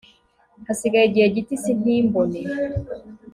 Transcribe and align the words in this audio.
hasigaye 0.67 1.05
igihe 1.07 1.27
gito 1.35 1.51
isi 1.57 1.71
ntimbone 1.79 2.39